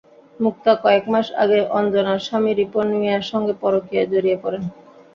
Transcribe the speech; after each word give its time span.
মুক্তা 0.39 0.71
কয়েক 0.83 1.05
মাস 1.11 1.27
আগে 1.43 1.59
অঞ্জনার 1.77 2.19
স্বামী 2.27 2.51
রিপন 2.53 2.87
মিয়ার 2.93 3.23
সঙ্গে 3.31 3.53
পরকীয়ায় 3.61 4.09
জড়িয়ে 4.11 4.37
পড়েন। 4.43 4.63